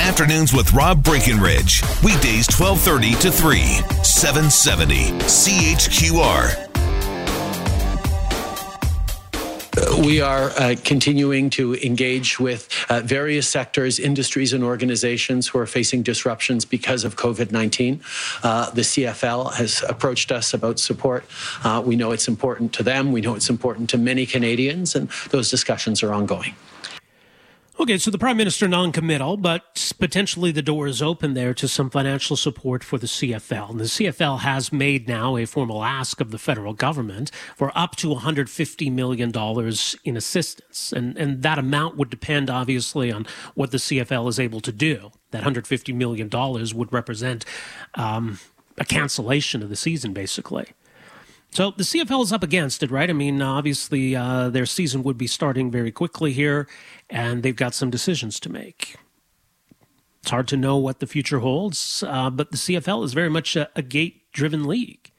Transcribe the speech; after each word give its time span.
Afternoons 0.00 0.52
with 0.52 0.72
Rob 0.72 1.02
Breckenridge. 1.02 1.82
Weekdays 2.02 2.46
1230 2.48 3.14
to 3.20 3.30
3, 3.30 3.60
770 4.02 5.10
CHQR. 5.20 6.70
We 10.04 10.20
are 10.20 10.50
uh, 10.50 10.76
continuing 10.84 11.50
to 11.50 11.74
engage 11.76 12.38
with 12.38 12.68
uh, 12.88 13.00
various 13.00 13.48
sectors, 13.48 13.98
industries, 13.98 14.52
and 14.52 14.62
organizations 14.62 15.48
who 15.48 15.58
are 15.58 15.66
facing 15.66 16.02
disruptions 16.02 16.64
because 16.64 17.04
of 17.04 17.16
COVID 17.16 17.52
19. 17.52 18.00
Uh, 18.42 18.70
the 18.70 18.82
CFL 18.82 19.54
has 19.54 19.84
approached 19.88 20.30
us 20.32 20.54
about 20.54 20.78
support. 20.78 21.24
Uh, 21.62 21.82
we 21.84 21.96
know 21.96 22.12
it's 22.12 22.28
important 22.28 22.72
to 22.74 22.82
them, 22.82 23.12
we 23.12 23.20
know 23.20 23.34
it's 23.34 23.50
important 23.50 23.90
to 23.90 23.98
many 23.98 24.26
Canadians, 24.26 24.94
and 24.94 25.08
those 25.30 25.50
discussions 25.50 26.02
are 26.02 26.12
ongoing. 26.12 26.54
Okay, 27.76 27.98
so 27.98 28.08
the 28.08 28.18
Prime 28.18 28.36
Minister 28.36 28.68
non-committal, 28.68 29.36
but 29.36 29.92
potentially 29.98 30.52
the 30.52 30.62
door 30.62 30.86
is 30.86 31.02
open 31.02 31.34
there 31.34 31.52
to 31.54 31.66
some 31.66 31.90
financial 31.90 32.36
support 32.36 32.84
for 32.84 32.98
the 32.98 33.08
CFL. 33.08 33.70
And 33.70 33.80
the 33.80 33.84
CFL 33.84 34.40
has 34.40 34.72
made 34.72 35.08
now 35.08 35.36
a 35.36 35.44
formal 35.44 35.82
ask 35.82 36.20
of 36.20 36.30
the 36.30 36.38
federal 36.38 36.72
government 36.72 37.32
for 37.56 37.76
up 37.76 37.96
to 37.96 38.14
$150 38.14 38.92
million 38.92 39.32
in 40.04 40.16
assistance. 40.16 40.92
And, 40.92 41.18
and 41.18 41.42
that 41.42 41.58
amount 41.58 41.96
would 41.96 42.10
depend, 42.10 42.48
obviously, 42.48 43.10
on 43.10 43.26
what 43.54 43.72
the 43.72 43.78
CFL 43.78 44.28
is 44.28 44.38
able 44.38 44.60
to 44.60 44.72
do. 44.72 45.10
That 45.32 45.42
$150 45.42 45.92
million 45.96 46.30
would 46.30 46.92
represent 46.92 47.44
um, 47.94 48.38
a 48.78 48.84
cancellation 48.84 49.64
of 49.64 49.68
the 49.68 49.76
season, 49.76 50.12
basically. 50.12 50.66
So 51.54 51.70
the 51.70 51.84
CFL 51.84 52.24
is 52.24 52.32
up 52.32 52.42
against 52.42 52.82
it, 52.82 52.90
right? 52.90 53.08
I 53.08 53.12
mean, 53.12 53.40
obviously, 53.40 54.16
uh, 54.16 54.48
their 54.48 54.66
season 54.66 55.04
would 55.04 55.16
be 55.16 55.28
starting 55.28 55.70
very 55.70 55.92
quickly 55.92 56.32
here, 56.32 56.66
and 57.08 57.44
they've 57.44 57.54
got 57.54 57.74
some 57.74 57.90
decisions 57.90 58.40
to 58.40 58.50
make. 58.50 58.96
It's 60.20 60.32
hard 60.32 60.48
to 60.48 60.56
know 60.56 60.76
what 60.76 60.98
the 60.98 61.06
future 61.06 61.38
holds, 61.38 62.02
uh, 62.04 62.28
but 62.30 62.50
the 62.50 62.56
CFL 62.56 63.04
is 63.04 63.12
very 63.12 63.30
much 63.30 63.54
a, 63.54 63.70
a 63.76 63.82
gate 63.82 64.32
driven 64.32 64.64
league. 64.64 65.12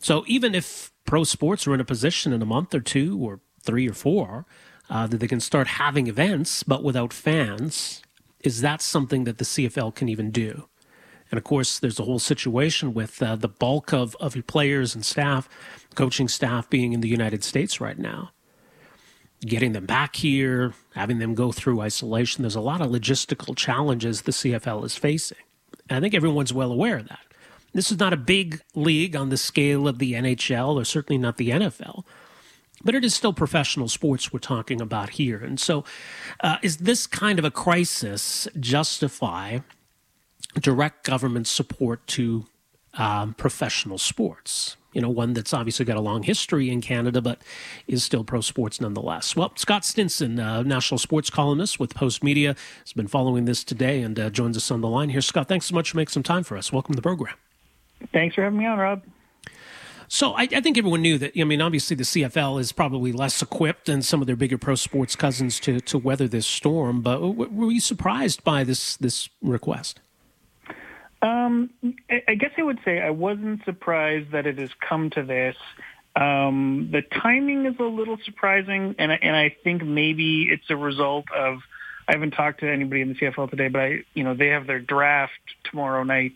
So 0.00 0.24
even 0.26 0.56
if 0.56 0.90
pro 1.04 1.22
sports 1.22 1.68
are 1.68 1.74
in 1.74 1.80
a 1.80 1.84
position 1.84 2.32
in 2.32 2.42
a 2.42 2.46
month 2.46 2.74
or 2.74 2.80
two 2.80 3.16
or 3.24 3.38
three 3.62 3.88
or 3.88 3.94
four 3.94 4.44
uh, 4.90 5.06
that 5.06 5.18
they 5.18 5.28
can 5.28 5.38
start 5.38 5.68
having 5.68 6.08
events, 6.08 6.64
but 6.64 6.82
without 6.82 7.12
fans, 7.12 8.02
is 8.40 8.60
that 8.62 8.82
something 8.82 9.22
that 9.22 9.38
the 9.38 9.44
CFL 9.44 9.94
can 9.94 10.08
even 10.08 10.32
do? 10.32 10.68
And 11.30 11.38
of 11.38 11.44
course, 11.44 11.78
there's 11.78 11.98
a 11.98 12.04
whole 12.04 12.18
situation 12.18 12.94
with 12.94 13.22
uh, 13.22 13.36
the 13.36 13.48
bulk 13.48 13.92
of, 13.92 14.16
of 14.16 14.34
your 14.34 14.42
players 14.42 14.94
and 14.94 15.04
staff, 15.04 15.48
coaching 15.94 16.28
staff 16.28 16.68
being 16.70 16.92
in 16.92 17.00
the 17.00 17.08
United 17.08 17.44
States 17.44 17.80
right 17.80 17.98
now. 17.98 18.30
Getting 19.40 19.72
them 19.72 19.86
back 19.86 20.16
here, 20.16 20.74
having 20.94 21.18
them 21.18 21.34
go 21.34 21.52
through 21.52 21.80
isolation, 21.80 22.42
there's 22.42 22.56
a 22.56 22.60
lot 22.60 22.80
of 22.80 22.90
logistical 22.90 23.56
challenges 23.56 24.22
the 24.22 24.32
CFL 24.32 24.84
is 24.84 24.96
facing. 24.96 25.38
And 25.88 25.98
I 25.98 26.00
think 26.00 26.14
everyone's 26.14 26.52
well 26.52 26.72
aware 26.72 26.98
of 26.98 27.08
that. 27.08 27.20
This 27.72 27.92
is 27.92 27.98
not 27.98 28.12
a 28.12 28.16
big 28.16 28.60
league 28.74 29.14
on 29.14 29.28
the 29.28 29.36
scale 29.36 29.86
of 29.86 29.98
the 29.98 30.14
NHL 30.14 30.74
or 30.74 30.84
certainly 30.84 31.18
not 31.18 31.36
the 31.36 31.50
NFL 31.50 32.04
but 32.84 32.94
it 32.94 33.04
is 33.04 33.14
still 33.14 33.32
professional 33.32 33.88
sports 33.88 34.32
we're 34.32 34.38
talking 34.38 34.80
about 34.80 35.10
here. 35.10 35.38
And 35.38 35.58
so, 35.58 35.84
uh, 36.40 36.58
is 36.62 36.78
this 36.78 37.06
kind 37.06 37.38
of 37.38 37.44
a 37.44 37.50
crisis 37.50 38.46
justify 38.58 39.58
direct 40.60 41.04
government 41.04 41.46
support 41.46 42.06
to 42.08 42.46
um, 42.94 43.34
professional 43.34 43.98
sports. 43.98 44.76
You 44.92 45.02
know, 45.02 45.10
one 45.10 45.34
that's 45.34 45.52
obviously 45.52 45.84
got 45.84 45.96
a 45.96 46.00
long 46.00 46.22
history 46.22 46.70
in 46.70 46.80
Canada, 46.80 47.20
but 47.20 47.40
is 47.86 48.02
still 48.02 48.24
pro 48.24 48.40
sports 48.40 48.80
nonetheless. 48.80 49.36
Well, 49.36 49.52
Scott 49.54 49.84
Stinson, 49.84 50.40
uh, 50.40 50.62
national 50.62 50.98
sports 50.98 51.30
columnist 51.30 51.78
with 51.78 51.94
Post 51.94 52.24
Media, 52.24 52.56
has 52.84 52.92
been 52.94 53.06
following 53.06 53.44
this 53.44 53.62
today 53.62 54.00
and 54.02 54.18
uh, 54.18 54.30
joins 54.30 54.56
us 54.56 54.70
on 54.70 54.80
the 54.80 54.88
line 54.88 55.10
here. 55.10 55.20
Scott, 55.20 55.46
thanks 55.46 55.66
so 55.66 55.74
much 55.74 55.90
for 55.90 55.98
making 55.98 56.12
some 56.12 56.22
time 56.22 56.42
for 56.42 56.56
us. 56.56 56.72
Welcome 56.72 56.94
to 56.94 56.96
the 56.96 57.02
program. 57.02 57.34
Thanks 58.12 58.34
for 58.34 58.42
having 58.42 58.58
me 58.58 58.66
on, 58.66 58.78
Rob. 58.78 59.02
So 60.08 60.32
I, 60.32 60.42
I, 60.42 60.60
think 60.62 60.78
everyone 60.78 61.02
knew 61.02 61.18
that. 61.18 61.32
I 61.38 61.44
mean, 61.44 61.60
obviously 61.60 61.94
the 61.94 62.04
CFL 62.04 62.58
is 62.58 62.72
probably 62.72 63.12
less 63.12 63.42
equipped 63.42 63.86
than 63.86 64.00
some 64.00 64.22
of 64.22 64.26
their 64.26 64.36
bigger 64.36 64.56
pro 64.56 64.74
sports 64.74 65.14
cousins 65.14 65.60
to 65.60 65.80
to 65.80 65.98
weather 65.98 66.26
this 66.26 66.46
storm. 66.46 67.02
But 67.02 67.20
were 67.20 67.70
you 67.70 67.80
surprised 67.80 68.42
by 68.42 68.64
this 68.64 68.96
this 68.96 69.28
request? 69.42 70.00
Um, 71.20 71.70
I 72.28 72.34
guess 72.34 72.52
I 72.56 72.62
would 72.62 72.78
say 72.84 73.00
I 73.00 73.10
wasn't 73.10 73.64
surprised 73.64 74.32
that 74.32 74.46
it 74.46 74.58
has 74.58 74.70
come 74.80 75.10
to 75.10 75.22
this. 75.22 75.56
Um, 76.14 76.90
the 76.92 77.02
timing 77.02 77.66
is 77.66 77.74
a 77.78 77.84
little 77.84 78.18
surprising, 78.24 78.94
and 78.98 79.12
and 79.12 79.36
I 79.36 79.54
think 79.62 79.84
maybe 79.84 80.48
it's 80.50 80.68
a 80.70 80.76
result 80.76 81.26
of 81.34 81.58
I 82.08 82.12
haven't 82.12 82.32
talked 82.32 82.60
to 82.60 82.70
anybody 82.70 83.02
in 83.02 83.08
the 83.08 83.14
CFL 83.14 83.50
today, 83.50 83.68
but 83.68 83.80
I 83.80 84.04
you 84.14 84.24
know 84.24 84.34
they 84.34 84.48
have 84.48 84.66
their 84.66 84.80
draft 84.80 85.32
tomorrow 85.64 86.04
night, 86.04 86.34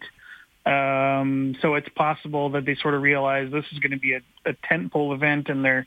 um, 0.67 1.57
so 1.63 1.75
it's 1.75 1.89
possible 1.89 2.51
that 2.51 2.65
they 2.65 2.75
sort 2.77 2.95
of 2.95 3.03
realize 3.03 3.51
this 3.51 3.65
is 3.73 3.79
going 3.79 3.93
to 3.93 3.99
be 3.99 4.15
a, 4.15 4.21
a 4.45 4.53
tentpole 4.53 5.15
event 5.15 5.49
in 5.49 5.63
their 5.63 5.87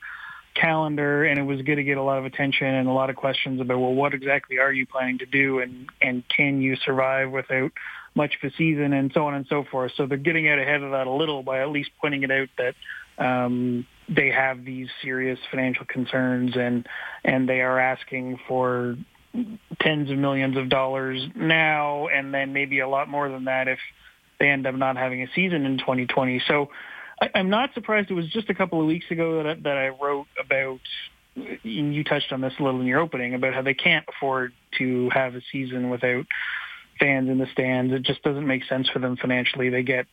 calendar, 0.56 1.24
and 1.24 1.38
it 1.38 1.44
was 1.44 1.62
going 1.62 1.78
to 1.78 1.84
get 1.84 1.98
a 1.98 2.02
lot 2.02 2.18
of 2.18 2.26
attention 2.26 2.68
and 2.68 2.88
a 2.88 2.92
lot 2.92 3.10
of 3.10 3.16
questions 3.16 3.62
about 3.62 3.80
well, 3.80 3.94
what 3.94 4.14
exactly 4.14 4.58
are 4.58 4.74
you 4.74 4.86
planning 4.86 5.20
to 5.20 5.26
do, 5.26 5.60
and 5.60 5.90
and 6.02 6.24
can 6.28 6.62
you 6.62 6.76
survive 6.78 7.32
without 7.32 7.72
much 8.16 8.34
of 8.42 8.52
a 8.52 8.56
season 8.56 8.94
and 8.94 9.12
so 9.14 9.28
on 9.28 9.34
and 9.34 9.46
so 9.48 9.64
forth. 9.70 9.92
So 9.98 10.06
they're 10.08 10.18
getting 10.18 10.50
out 10.50 10.58
ahead 10.58 10.82
of 10.82 10.92
that 10.92 11.08
a 11.08 11.12
little 11.12 11.44
by 11.44 11.62
at 11.62 11.70
least 11.70 11.92
pointing 12.02 12.24
it 12.24 12.32
out 12.32 12.50
that 12.58 12.76
um, 13.24 13.86
they 14.10 14.30
have 14.30 14.64
these 14.66 14.88
serious 15.02 15.40
financial 15.52 15.86
concerns 15.86 16.56
and 16.56 16.88
and 17.24 17.48
they 17.48 17.62
are 17.62 17.80
asking 17.80 18.40
for 18.48 18.98
tens 19.82 20.10
of 20.10 20.18
millions 20.18 20.58
of 20.58 20.70
dollars 20.70 21.22
now 21.36 22.08
and 22.08 22.34
then 22.34 22.54
maybe 22.54 22.80
a 22.80 22.88
lot 22.88 23.10
more 23.10 23.30
than 23.30 23.46
that 23.46 23.68
if 23.68 23.80
they 24.40 24.50
end 24.50 24.66
up 24.68 24.76
not 24.76 24.98
having 24.98 25.24
a 25.24 25.28
season 25.34 25.66
in 25.66 25.78
2020. 25.78 26.42
So 26.48 26.70
I, 27.22 27.30
I'm 27.36 27.50
not 27.50 27.74
surprised. 27.74 28.12
It 28.12 28.14
was 28.14 28.28
just 28.30 28.50
a 28.50 28.54
couple 28.54 28.80
of 28.80 28.88
weeks 28.88 29.06
ago 29.12 29.38
that 29.38 29.48
I, 29.48 29.54
that 29.56 29.78
I 29.78 29.88
wrote 29.90 30.28
about. 30.40 30.80
You 31.64 32.04
touched 32.06 32.32
on 32.32 32.40
this 32.40 32.54
a 32.60 32.64
little 32.64 32.80
in 32.80 32.88
your 32.88 33.02
opening 33.02 33.34
about 33.34 33.54
how 33.54 33.62
they 33.62 33.74
can't 33.74 34.06
afford 34.08 34.54
to 34.78 35.10
have 35.10 35.36
a 35.36 35.42
season 35.52 35.90
without 35.90 36.26
fans 37.00 37.30
in 37.30 37.38
the 37.38 37.48
stands. 37.52 37.94
It 37.94 38.04
just 38.04 38.24
doesn't 38.24 38.48
make 38.48 38.64
sense 38.66 38.90
for 38.90 39.00
them 39.00 39.18
financially. 39.18 39.70
They 39.70 39.84
get 39.84 40.08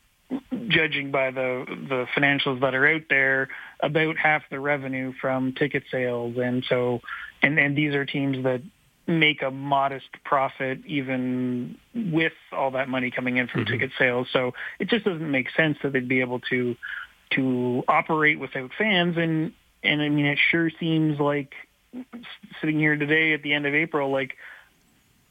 judging 0.68 1.10
by 1.10 1.30
the 1.30 1.64
the 1.88 2.06
financials 2.16 2.60
that 2.60 2.74
are 2.74 2.86
out 2.86 3.02
there 3.10 3.48
about 3.80 4.16
half 4.16 4.42
the 4.50 4.60
revenue 4.60 5.12
from 5.20 5.52
ticket 5.52 5.82
sales 5.90 6.36
and 6.38 6.64
so 6.68 7.00
and 7.42 7.58
and 7.58 7.76
these 7.76 7.94
are 7.94 8.04
teams 8.04 8.42
that 8.44 8.62
make 9.06 9.42
a 9.42 9.50
modest 9.50 10.08
profit 10.24 10.78
even 10.86 11.76
with 11.94 12.32
all 12.52 12.70
that 12.70 12.88
money 12.88 13.10
coming 13.10 13.36
in 13.36 13.48
from 13.48 13.62
mm-hmm. 13.64 13.72
ticket 13.72 13.90
sales 13.98 14.28
so 14.32 14.52
it 14.78 14.88
just 14.88 15.04
doesn't 15.04 15.30
make 15.30 15.48
sense 15.56 15.76
that 15.82 15.92
they'd 15.92 16.08
be 16.08 16.20
able 16.20 16.40
to 16.40 16.76
to 17.30 17.82
operate 17.88 18.38
without 18.38 18.70
fans 18.78 19.16
and 19.16 19.52
and 19.82 20.00
I 20.00 20.08
mean 20.08 20.26
it 20.26 20.38
sure 20.50 20.70
seems 20.78 21.18
like 21.18 21.52
sitting 22.60 22.78
here 22.78 22.96
today 22.96 23.34
at 23.34 23.42
the 23.42 23.52
end 23.52 23.66
of 23.66 23.74
April 23.74 24.10
like 24.10 24.36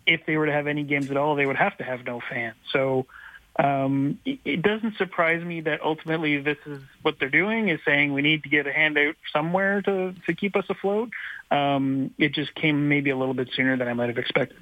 if 0.06 0.26
they 0.26 0.38
were 0.38 0.46
to 0.46 0.52
have 0.52 0.68
any 0.68 0.84
games 0.84 1.10
at 1.12 1.18
all, 1.18 1.36
they 1.36 1.46
would 1.46 1.58
have 1.58 1.78
to 1.78 1.84
have 1.84 2.06
no 2.06 2.22
fans. 2.30 2.56
So 2.72 3.06
um, 3.58 4.20
it, 4.26 4.40
it 4.46 4.62
doesn't 4.62 4.98
surprise 4.98 5.44
me 5.44 5.62
that 5.62 5.82
ultimately 5.82 6.42
this 6.42 6.58
is 6.66 6.82
what 7.02 7.20
they're 7.20 7.30
doing 7.30 7.70
is 7.70 7.80
saying 7.86 8.14
we 8.14 8.22
need 8.22 8.44
to 8.44 8.50
get 8.50 8.66
a 8.66 8.72
handout 8.72 9.16
somewhere 9.34 9.82
to, 9.84 10.14
to 10.26 10.34
keep 10.34 10.56
us 10.56 10.66
afloat. 10.70 11.10
Um, 11.50 12.14
it 12.18 12.34
just 12.34 12.56
came 12.56 12.88
maybe 12.88 13.10
a 13.10 13.18
little 13.18 13.34
bit 13.34 13.50
sooner 13.54 13.78
than 13.78 13.88
I 13.88 13.94
might 13.94 14.08
have 14.08 14.18
expected. 14.18 14.58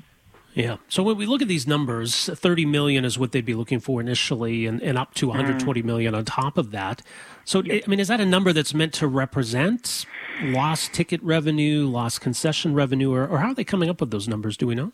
Yeah. 0.56 0.77
So 0.88 1.03
when 1.03 1.15
we 1.15 1.27
look 1.27 1.44
at 1.44 1.47
these 1.47 1.68
numbers, 1.68 2.25
30 2.25 2.65
million 2.65 3.06
is 3.06 3.19
what 3.19 3.31
they'd 3.31 3.45
be 3.45 3.53
looking 3.53 3.80
for 3.80 4.01
initially 4.01 4.65
and, 4.65 4.81
and 4.81 4.97
up 4.97 5.13
to 5.15 5.27
120 5.27 5.83
mm. 5.83 6.18
on 6.18 6.25
top 6.25 6.57
of 6.57 6.71
that. 6.71 7.03
So, 7.45 7.59
I 7.59 7.83
mean, 7.88 8.00
is 8.00 8.07
that 8.07 8.19
a 8.19 8.25
number 8.25 8.51
that's 8.51 8.74
meant 8.74 8.94
to 8.95 9.07
represent 9.07 10.06
lost 10.42 10.94
ticket 10.94 11.21
revenue, 11.21 11.88
lost 11.88 12.21
concession 12.21 12.74
revenue, 12.74 13.13
or, 13.13 13.27
or 13.27 13.39
how 13.39 13.50
are 13.50 13.53
they 13.53 13.63
coming 13.63 13.89
up 13.89 14.01
with 14.01 14.09
those 14.09 14.27
numbers? 14.27 14.57
Do 14.57 14.65
we 14.68 14.75
know? 14.75 14.92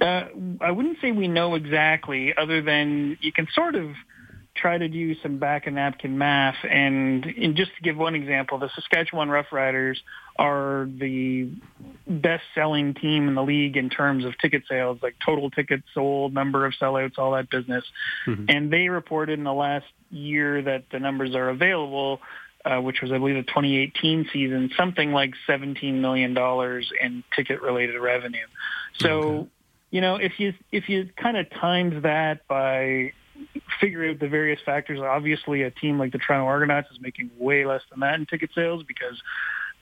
Uh, 0.00 0.24
I 0.60 0.70
wouldn't 0.70 0.98
say 1.00 1.12
we 1.12 1.28
know 1.28 1.54
exactly, 1.54 2.34
other 2.36 2.62
than 2.62 3.18
you 3.20 3.32
can 3.32 3.46
sort 3.54 3.74
of 3.74 3.94
try 4.54 4.76
to 4.76 4.88
do 4.88 5.14
some 5.22 5.38
back 5.38 5.66
of 5.66 5.74
napkin 5.74 6.18
math, 6.18 6.56
and, 6.68 7.24
and 7.24 7.56
just 7.56 7.70
to 7.76 7.82
give 7.82 7.96
one 7.96 8.14
example, 8.14 8.58
the 8.58 8.68
Saskatchewan 8.74 9.28
Roughriders 9.28 9.96
are 10.36 10.88
the 10.98 11.50
best 12.06 12.44
selling 12.54 12.94
team 12.94 13.28
in 13.28 13.34
the 13.34 13.42
league 13.42 13.76
in 13.76 13.90
terms 13.90 14.24
of 14.24 14.36
ticket 14.38 14.64
sales, 14.68 14.98
like 15.02 15.16
total 15.24 15.50
tickets 15.50 15.84
sold, 15.94 16.34
number 16.34 16.66
of 16.66 16.72
sellouts, 16.80 17.18
all 17.18 17.32
that 17.32 17.50
business. 17.50 17.84
Mm-hmm. 18.26 18.46
And 18.48 18.72
they 18.72 18.88
reported 18.88 19.38
in 19.38 19.44
the 19.44 19.52
last 19.52 19.86
year 20.10 20.62
that 20.62 20.84
the 20.90 20.98
numbers 20.98 21.34
are 21.34 21.48
available, 21.50 22.20
uh, 22.64 22.78
which 22.78 23.02
was, 23.02 23.12
I 23.12 23.18
believe, 23.18 23.36
the 23.36 23.42
2018 23.42 24.28
season, 24.32 24.70
something 24.76 25.12
like 25.12 25.34
$17 25.48 25.94
million 25.94 26.36
in 27.00 27.24
ticket 27.36 27.62
related 27.62 27.98
revenue. 28.00 28.46
So, 28.98 29.08
okay. 29.10 29.48
You 29.90 30.00
know, 30.00 30.16
if 30.16 30.38
you, 30.38 30.54
if 30.70 30.88
you 30.88 31.08
kind 31.16 31.36
of 31.36 31.50
times 31.50 32.02
that 32.02 32.46
by 32.48 33.12
figure 33.80 34.08
out 34.08 34.18
the 34.18 34.28
various 34.28 34.60
factors. 34.64 35.00
Obviously, 35.00 35.62
a 35.62 35.70
team 35.70 35.98
like 35.98 36.12
the 36.12 36.18
Toronto 36.18 36.46
Argonauts 36.46 36.88
is 36.92 37.00
making 37.00 37.30
way 37.38 37.64
less 37.64 37.82
than 37.90 38.00
that 38.00 38.14
in 38.14 38.26
ticket 38.26 38.50
sales 38.54 38.82
because 38.86 39.20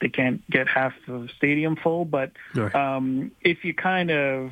they 0.01 0.09
can't 0.09 0.47
get 0.49 0.67
half 0.67 0.93
the 1.07 1.27
stadium 1.37 1.75
full. 1.75 2.05
But 2.05 2.31
right. 2.55 2.73
um, 2.73 3.31
if 3.41 3.63
you 3.63 3.73
kind 3.73 4.11
of 4.11 4.51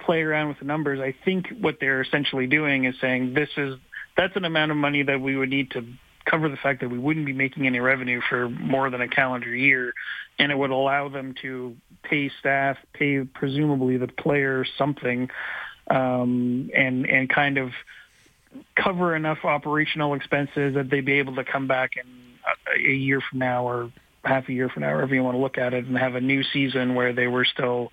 play 0.00 0.22
around 0.22 0.48
with 0.48 0.58
the 0.58 0.64
numbers, 0.64 1.00
I 1.00 1.14
think 1.24 1.48
what 1.60 1.78
they're 1.80 2.02
essentially 2.02 2.46
doing 2.46 2.84
is 2.84 2.94
saying 3.00 3.34
this 3.34 3.50
is 3.56 3.76
that's 4.16 4.36
an 4.36 4.44
amount 4.44 4.70
of 4.70 4.76
money 4.76 5.02
that 5.02 5.20
we 5.20 5.36
would 5.36 5.50
need 5.50 5.70
to 5.72 5.84
cover 6.28 6.48
the 6.48 6.56
fact 6.56 6.80
that 6.80 6.88
we 6.88 6.98
wouldn't 6.98 7.26
be 7.26 7.32
making 7.32 7.66
any 7.66 7.80
revenue 7.80 8.20
for 8.28 8.48
more 8.48 8.90
than 8.90 9.00
a 9.00 9.08
calendar 9.08 9.54
year, 9.54 9.94
and 10.38 10.52
it 10.52 10.58
would 10.58 10.70
allow 10.70 11.08
them 11.08 11.34
to 11.42 11.76
pay 12.02 12.30
staff, 12.40 12.76
pay 12.92 13.22
presumably 13.22 13.96
the 13.96 14.08
player 14.08 14.64
something, 14.76 15.30
um, 15.90 16.70
and 16.74 17.06
and 17.06 17.28
kind 17.28 17.58
of 17.58 17.72
cover 18.74 19.14
enough 19.14 19.44
operational 19.44 20.14
expenses 20.14 20.74
that 20.74 20.90
they'd 20.90 21.04
be 21.04 21.14
able 21.14 21.36
to 21.36 21.44
come 21.44 21.66
back 21.66 21.92
in 21.96 22.06
a, 22.76 22.78
a 22.78 22.94
year 22.94 23.20
from 23.20 23.38
now 23.38 23.68
or 23.68 23.92
half 24.24 24.48
a 24.48 24.52
year 24.52 24.68
from 24.68 24.82
now, 24.82 24.90
however 24.90 25.14
you 25.14 25.22
want 25.22 25.34
to 25.34 25.40
look 25.40 25.58
at 25.58 25.74
it, 25.74 25.84
and 25.86 25.96
have 25.96 26.14
a 26.14 26.20
new 26.20 26.42
season 26.42 26.94
where 26.94 27.12
they 27.12 27.26
were 27.26 27.44
still 27.44 27.90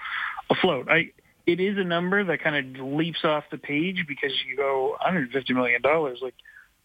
afloat. 0.49 0.87
I, 0.89 1.11
it 1.45 1.59
is 1.59 1.77
a 1.77 1.83
number 1.83 2.23
that 2.23 2.41
kind 2.41 2.77
of 2.77 2.85
leaps 2.85 3.23
off 3.23 3.43
the 3.51 3.57
page 3.57 4.05
because 4.07 4.31
you 4.47 4.57
go 4.57 4.89
150 5.01 5.53
million 5.53 5.81
dollars, 5.81 6.19
like 6.21 6.33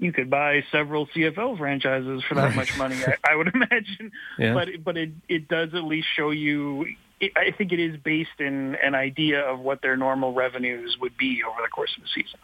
you 0.00 0.12
could 0.12 0.30
buy 0.30 0.64
several 0.72 1.06
CFL 1.08 1.58
franchises 1.58 2.22
for 2.26 2.34
that 2.34 2.56
much 2.56 2.76
money. 2.78 2.96
I, 3.06 3.32
I 3.32 3.36
would 3.36 3.48
imagine, 3.54 4.10
yeah. 4.38 4.54
but 4.54 4.68
but 4.82 4.96
it 4.96 5.10
it 5.28 5.46
does 5.46 5.74
at 5.74 5.84
least 5.84 6.08
show 6.16 6.30
you. 6.30 6.86
It, 7.20 7.32
I 7.36 7.50
think 7.50 7.70
it 7.70 7.78
is 7.78 7.98
based 7.98 8.40
in 8.40 8.76
an 8.82 8.94
idea 8.94 9.42
of 9.42 9.60
what 9.60 9.82
their 9.82 9.96
normal 9.96 10.32
revenues 10.32 10.96
would 11.00 11.16
be 11.18 11.42
over 11.46 11.60
the 11.62 11.68
course 11.68 11.94
of 11.96 12.02
the 12.02 12.08
season. 12.14 12.40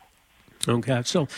Okay. 0.68 1.00
So, 1.04 1.28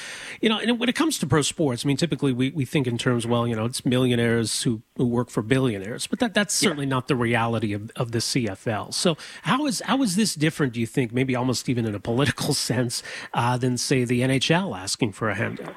you 0.40 0.48
know, 0.48 0.58
and 0.58 0.80
when 0.80 0.88
it 0.88 0.94
comes 0.94 1.18
to 1.18 1.26
pro 1.26 1.42
sports, 1.42 1.84
I 1.84 1.86
mean, 1.86 1.98
typically 1.98 2.32
we, 2.32 2.50
we 2.50 2.64
think 2.64 2.86
in 2.86 2.96
terms, 2.96 3.26
well, 3.26 3.46
you 3.46 3.54
know, 3.54 3.66
it's 3.66 3.84
millionaires 3.84 4.62
who, 4.62 4.80
who 4.96 5.06
work 5.06 5.28
for 5.28 5.42
billionaires, 5.42 6.06
but 6.06 6.18
that, 6.20 6.32
that's 6.32 6.54
certainly 6.54 6.86
yeah. 6.86 6.90
not 6.90 7.08
the 7.08 7.16
reality 7.16 7.74
of, 7.74 7.90
of 7.94 8.12
the 8.12 8.18
CFL. 8.20 8.94
So 8.94 9.18
how 9.42 9.66
is, 9.66 9.82
how 9.84 10.02
is 10.02 10.16
this 10.16 10.34
different, 10.34 10.72
do 10.72 10.80
you 10.80 10.86
think, 10.86 11.12
maybe 11.12 11.36
almost 11.36 11.68
even 11.68 11.84
in 11.84 11.94
a 11.94 12.00
political 12.00 12.54
sense, 12.54 13.02
uh, 13.34 13.58
than, 13.58 13.76
say, 13.76 14.04
the 14.04 14.22
NHL 14.22 14.74
asking 14.74 15.12
for 15.12 15.28
a 15.28 15.34
handout? 15.34 15.74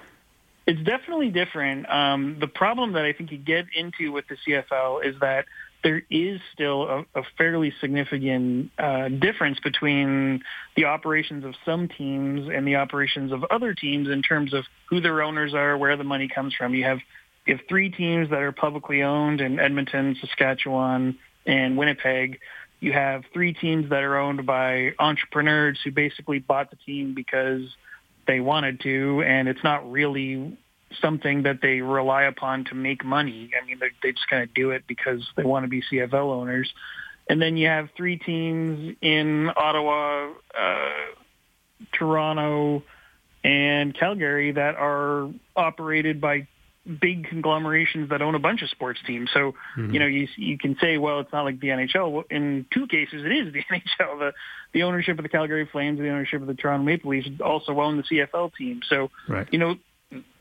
It's 0.68 0.82
definitely 0.84 1.30
different. 1.30 1.90
Um, 1.90 2.38
the 2.40 2.48
problem 2.48 2.94
that 2.94 3.06
I 3.06 3.14
think 3.14 3.32
you 3.32 3.38
get 3.38 3.66
into 3.76 4.12
with 4.12 4.26
the 4.28 4.38
CFL 4.46 5.06
is 5.06 5.16
that– 5.22 5.46
there 5.84 6.04
is 6.10 6.40
still 6.54 6.84
a, 6.84 7.20
a 7.20 7.24
fairly 7.38 7.74
significant 7.82 8.72
uh, 8.78 9.08
difference 9.10 9.60
between 9.60 10.44
the 10.76 10.86
operations 10.86 11.44
of 11.44 11.56
some 11.66 11.88
teams 11.88 12.50
and 12.54 12.68
the 12.68 12.76
operations 12.76 13.32
of 13.32 13.44
other 13.46 13.74
teams 13.74 14.08
in 14.10 14.22
terms 14.22 14.54
of 14.54 14.64
who 14.90 15.02
their 15.02 15.22
owners 15.22 15.54
are, 15.54 15.78
where 15.78 15.98
the 15.98 16.04
money 16.04 16.28
comes 16.28 16.54
from. 16.54 16.74
You 16.74 16.84
have 16.84 17.00
you 17.46 17.56
have 17.56 17.66
three 17.68 17.90
teams 17.90 18.30
that 18.30 18.40
are 18.40 18.52
publicly 18.52 19.02
owned 19.02 19.42
in 19.42 19.60
Edmonton, 19.60 20.16
Saskatchewan, 20.22 21.18
and 21.48 21.76
Winnipeg. 21.76 22.40
You 22.80 22.94
have 22.94 23.24
three 23.34 23.54
teams 23.54 23.90
that 23.90 24.04
are 24.04 24.18
owned 24.18 24.46
by 24.46 24.94
entrepreneurs 25.00 25.80
who 25.84 25.92
basically 25.92 26.38
bought 26.38 26.70
the 26.70 26.78
team 26.78 27.16
because 27.16 27.62
they 28.32 28.40
wanted 28.40 28.80
to, 28.80 29.22
and 29.26 29.50
it's 29.50 29.64
not 29.64 29.92
really 29.92 30.58
something 31.02 31.44
that 31.44 31.60
they 31.62 31.82
rely 31.82 32.24
upon 32.24 32.64
to 32.66 32.76
make 32.76 33.04
money. 33.04 33.52
I 33.62 33.66
mean, 33.66 33.78
they, 33.80 34.12
just 34.14 34.30
kind 34.30 34.42
of 34.42 34.54
do 34.54 34.72
it 34.72 34.84
because 34.88 35.28
they 35.36 35.44
want 35.44 35.66
to 35.66 35.68
be 35.68 35.82
CFL 35.92 36.14
owners. 36.14 36.72
And 37.30 37.42
then 37.42 37.58
you 37.58 37.68
have 37.68 37.90
three 37.98 38.18
teams 38.18 38.96
in 39.02 39.50
Ottawa, 39.56 40.32
uh, 40.58 40.90
Toronto, 41.92 42.84
and 43.44 43.94
Calgary 43.94 44.54
that 44.54 44.76
are 44.76 45.30
operated 45.56 46.22
by 46.22 46.48
big 47.00 47.28
conglomerations 47.28 48.10
that 48.10 48.22
own 48.22 48.36
a 48.36 48.40
bunch 48.40 48.62
of 48.62 48.70
sports 48.70 49.00
teams. 49.06 49.30
So, 49.34 49.54
mm-hmm. 49.78 49.94
you 49.94 50.00
know, 50.00 50.06
you 50.06 50.28
you 50.36 50.58
can 50.58 50.78
say, 50.82 50.98
well, 50.98 51.20
it's 51.20 51.32
not 51.32 51.44
like 51.44 51.60
the 51.60 51.68
NHL. 51.68 52.24
In 52.30 52.66
two 52.74 52.88
cases, 52.88 53.24
it 53.26 53.32
is 53.32 53.54
the 53.54 53.64
NHL. 53.72 54.20
The 54.20 54.34
the 54.74 54.84
ownership 54.84 55.18
of 55.18 55.24
the 55.24 55.30
Calgary 55.30 55.68
Flames, 55.72 56.00
the 56.00 56.10
ownership 56.10 56.42
of 56.42 56.48
the 56.48 56.54
Toronto 56.54 56.84
Maple 56.84 57.12
Leafs 57.12 57.30
also 57.44 57.80
own 57.80 57.98
the 57.98 58.04
CFL 58.04 58.54
team. 58.56 58.82
So, 58.88 59.10
right. 59.28 59.48
you 59.52 59.60
know, 59.60 59.76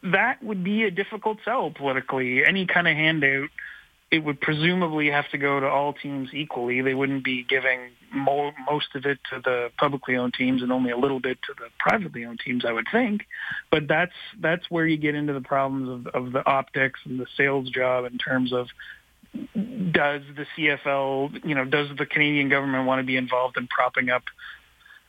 that 0.02 0.42
would 0.42 0.64
be 0.64 0.84
a 0.84 0.90
difficult 0.90 1.38
sell 1.44 1.70
politically. 1.70 2.44
Any 2.44 2.66
kind 2.66 2.88
of 2.88 2.96
handout, 2.96 3.48
it 4.10 4.24
would 4.24 4.40
presumably 4.40 5.08
have 5.10 5.28
to 5.30 5.38
go 5.38 5.60
to 5.60 5.66
all 5.66 5.92
teams 5.92 6.30
equally. 6.32 6.80
They 6.80 6.94
wouldn't 6.94 7.22
be 7.22 7.44
giving 7.44 7.90
mo- 8.12 8.52
most 8.68 8.88
of 8.96 9.06
it 9.06 9.18
to 9.30 9.40
the 9.40 9.70
publicly 9.78 10.16
owned 10.16 10.34
teams 10.34 10.62
and 10.62 10.72
only 10.72 10.90
a 10.90 10.96
little 10.96 11.20
bit 11.20 11.38
to 11.42 11.54
the 11.56 11.68
privately 11.78 12.24
owned 12.24 12.40
teams, 12.44 12.64
I 12.64 12.72
would 12.72 12.86
think. 12.90 13.26
But 13.70 13.86
that's 13.86 14.14
that's 14.40 14.68
where 14.68 14.86
you 14.86 14.96
get 14.96 15.14
into 15.14 15.32
the 15.32 15.40
problems 15.40 16.06
of, 16.06 16.14
of 16.14 16.32
the 16.32 16.44
optics 16.44 17.00
and 17.04 17.20
the 17.20 17.26
sales 17.36 17.70
job 17.70 18.04
in 18.04 18.18
terms 18.18 18.52
of 18.52 18.66
does 19.32 20.22
the 20.34 20.44
CFL, 20.56 21.44
you 21.44 21.54
know, 21.54 21.64
does 21.64 21.88
the 21.96 22.06
Canadian 22.06 22.48
government 22.48 22.86
want 22.86 22.98
to 22.98 23.06
be 23.06 23.16
involved 23.16 23.56
in 23.56 23.68
propping 23.68 24.10
up 24.10 24.24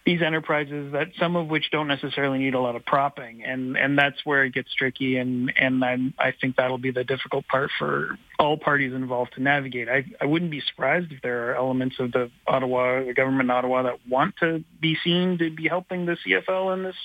these 0.06 0.22
enterprises 0.22 0.94
that 0.94 1.10
some 1.20 1.36
of 1.36 1.48
which 1.48 1.70
don't 1.72 1.88
necessarily 1.88 2.40
need 2.40 2.56
a 2.56 2.60
lot 2.60 2.76
of 2.76 2.84
propping 2.86 3.44
and 3.44 3.78
and 3.78 3.98
that's 3.98 4.18
where 4.26 4.44
it 4.44 4.54
gets 4.54 4.74
tricky 4.74 5.18
and 5.18 5.54
and 5.56 5.84
I, 5.84 5.98
I 6.18 6.34
think 6.40 6.56
that'll 6.56 6.80
be 6.80 6.92
the 6.92 7.04
difficult 7.04 7.48
part 7.48 7.70
for 7.78 8.18
all 8.40 8.58
parties 8.58 8.94
involved 8.94 9.34
to 9.36 9.42
navigate. 9.44 9.90
I, 9.90 10.06
I 10.20 10.26
wouldn't 10.26 10.50
be 10.50 10.62
surprised 10.62 11.12
if 11.12 11.22
there 11.22 11.52
are 11.52 11.56
elements 11.56 11.98
of 12.00 12.12
the 12.12 12.32
Ottawa 12.48 13.04
the 13.04 13.14
government 13.14 13.44
in 13.44 13.52
Ottawa 13.52 13.84
that 13.84 14.00
want 14.10 14.36
to 14.40 14.64
be 14.80 14.98
seen 15.04 15.38
to 15.38 15.52
be 15.52 15.68
helping 15.68 16.08
the 16.08 16.18
CFL 16.26 16.74
in 16.74 16.84
this 16.84 16.98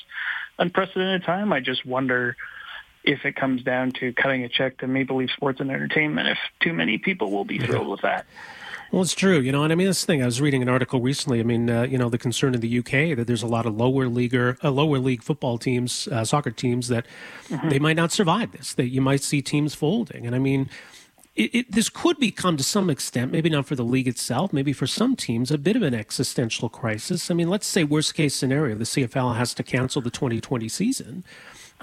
unprecedented 0.59 1.25
time. 1.25 1.53
I 1.53 1.61
just 1.61 1.85
wonder 1.85 2.37
if 3.05 3.25
it 3.25 3.37
comes 3.37 3.63
down 3.63 3.93
to 4.01 4.15
cutting 4.15 4.45
a 4.45 4.49
check 4.49 4.79
to 4.79 4.87
Maple 4.87 5.19
Leaf 5.19 5.31
Sports 5.37 5.61
and 5.61 5.71
Entertainment 5.71 6.29
if 6.29 6.39
too 6.61 6.73
many 6.73 6.97
people 6.97 7.31
will 7.31 7.45
be 7.45 7.59
thrilled 7.59 7.89
with 7.89 8.01
that. 8.03 8.27
Well, 8.93 9.03
it's 9.03 9.15
true, 9.15 9.41
you 9.41 9.51
know, 9.51 9.65
and 9.65 9.73
I 9.73 9.77
mean, 9.77 9.89
this 9.89 10.05
thing, 10.05 10.23
I 10.23 10.27
was 10.27 10.41
reading 10.41 10.63
an 10.63 10.69
article 10.69 11.01
recently. 11.01 11.41
I 11.41 11.43
mean, 11.43 11.69
uh, 11.69 11.83
you 11.83 11.99
know, 11.99 12.09
the 12.09 12.19
concern 12.19 12.55
in 12.55 12.61
the 12.61 12.79
UK 12.79 13.17
that 13.17 13.25
there's 13.27 13.43
a 13.43 13.47
lot 13.47 13.67
of 13.67 13.77
lower 13.77 14.07
leaguer, 14.07 14.57
uh, 14.63 14.71
lower 14.71 14.99
league 14.99 15.23
football 15.23 15.59
teams, 15.59 16.07
uh, 16.09 16.25
soccer 16.25 16.53
teams 16.53 16.89
that 16.89 17.07
mm-hmm. 17.49 17.69
they 17.69 17.79
might 17.79 17.97
not 17.97 18.13
survive 18.13 18.53
this. 18.53 18.75
That 18.75 18.89
you 18.89 19.01
might 19.01 19.23
see 19.23 19.43
teams 19.43 19.75
folding, 19.75 20.27
and 20.27 20.37
I 20.37 20.39
mean, 20.39 20.71
it, 21.37 21.55
it, 21.55 21.73
this 21.73 21.89
could 21.89 22.19
become 22.19 22.57
to 22.57 22.63
some 22.63 22.89
extent, 22.89 23.31
maybe 23.31 23.51
not 23.51 23.67
for 23.67 23.75
the 23.75 23.85
league 23.85 24.09
itself, 24.09 24.53
maybe 24.53 24.73
for 24.73 24.87
some 24.87 25.15
teams, 25.15 25.51
a 25.51 25.59
bit 25.59 25.77
of 25.77 25.83
an 25.83 25.95
existential 25.95 26.69
crisis. 26.69 27.31
I 27.31 27.35
mean, 27.35 27.51
let's 27.51 27.67
say 27.67 27.85
worst 27.85 28.15
case 28.15 28.35
scenario, 28.35 28.75
the 28.75 28.85
CFL 28.85 29.37
has 29.37 29.53
to 29.55 29.63
cancel 29.63 30.01
the 30.01 30.11
2020 30.11 30.69
season. 30.69 31.25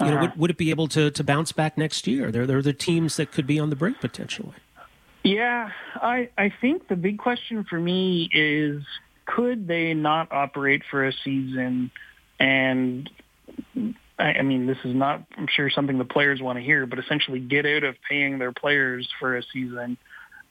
You 0.00 0.06
uh-huh. 0.06 0.20
would, 0.22 0.36
would 0.36 0.50
it 0.50 0.56
be 0.56 0.70
able 0.70 0.88
to, 0.88 1.10
to 1.10 1.24
bounce 1.24 1.52
back 1.52 1.78
next 1.78 2.08
year? 2.08 2.32
There, 2.32 2.46
there 2.46 2.58
are 2.58 2.62
the 2.62 2.72
teams 2.72 3.16
that 3.16 3.30
could 3.30 3.46
be 3.46 3.60
on 3.60 3.70
the 3.70 3.76
brink 3.76 4.00
potentially. 4.00 4.54
Yeah, 5.24 5.70
I 5.94 6.28
I 6.36 6.52
think 6.60 6.86
the 6.88 6.96
big 6.96 7.18
question 7.18 7.64
for 7.64 7.80
me 7.80 8.28
is 8.30 8.82
could 9.24 9.66
they 9.66 9.94
not 9.94 10.30
operate 10.30 10.82
for 10.90 11.06
a 11.06 11.12
season? 11.24 11.90
And 12.38 13.08
I, 14.18 14.24
I 14.24 14.42
mean 14.42 14.66
this 14.66 14.76
is 14.84 14.94
not 14.94 15.24
I'm 15.38 15.48
sure 15.48 15.70
something 15.70 15.96
the 15.96 16.04
players 16.04 16.42
want 16.42 16.58
to 16.58 16.62
hear, 16.62 16.84
but 16.84 16.98
essentially 16.98 17.40
get 17.40 17.64
out 17.64 17.84
of 17.84 17.96
paying 18.06 18.38
their 18.38 18.52
players 18.52 19.08
for 19.18 19.34
a 19.34 19.42
season 19.50 19.96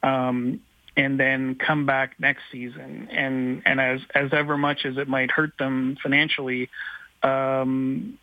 um, 0.02 0.60
and 0.96 1.20
then 1.20 1.54
come 1.54 1.86
back 1.86 2.16
next 2.18 2.42
season. 2.50 3.08
And 3.12 3.62
and 3.64 3.80
as 3.80 4.00
as 4.12 4.32
ever 4.32 4.58
much 4.58 4.84
as 4.84 4.96
it 4.96 5.06
might 5.06 5.30
hurt 5.30 5.56
them 5.56 5.96
financially 6.02 6.68
um, 7.22 8.18